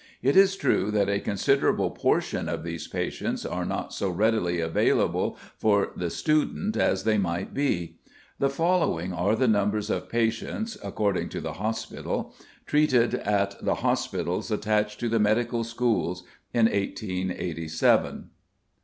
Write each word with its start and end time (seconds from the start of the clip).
It 0.23 0.35
is 0.35 0.55
true 0.55 0.89
that 0.89 1.09
a 1.09 1.19
considerable 1.19 1.91
portion 1.91 2.49
of 2.49 2.63
these 2.63 2.87
patients 2.87 3.45
are 3.45 3.65
not 3.65 3.93
so 3.93 4.09
readily 4.09 4.59
available 4.59 5.37
for 5.59 5.91
the 5.95 6.09
student 6.09 6.75
as 6.75 7.03
they 7.03 7.19
might 7.19 7.53
be. 7.53 7.97
The 8.39 8.49
following 8.49 9.13
are 9.13 9.35
the 9.35 9.47
numbers 9.47 9.91
of 9.91 10.09
patients 10.09 10.75
(according 10.83 11.29
to 11.29 11.39
The 11.39 11.53
Hospital) 11.53 12.33
treated 12.65 13.13
at 13.13 13.63
the 13.63 13.75
hospitals 13.85 14.49
attached 14.49 14.99
to 15.01 15.19
medical 15.19 15.63
schools 15.63 16.23
in 16.51 16.65
1887: 16.65 16.69
In 16.79 17.35
patients. 17.55 17.83
Out 17.83 17.99
patients. 18.03 18.19
Total. 18.23 18.23